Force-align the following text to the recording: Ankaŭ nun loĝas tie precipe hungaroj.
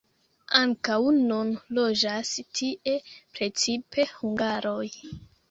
Ankaŭ 0.59 0.95
nun 1.17 1.51
loĝas 1.79 2.33
tie 2.61 2.95
precipe 3.37 4.09
hungaroj. 4.17 4.83